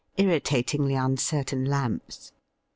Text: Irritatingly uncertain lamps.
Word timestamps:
Irritatingly 0.17 0.95
uncertain 0.95 1.63
lamps. 1.65 2.33